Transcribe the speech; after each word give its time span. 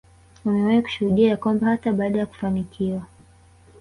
wamewahi 0.45 0.81
kushuhudia 0.81 1.29
ya 1.29 1.37
kwamba 1.37 1.67
hata 1.67 1.91
baada 1.93 2.19
ya 2.19 2.25
kufanikiwa 2.25 3.01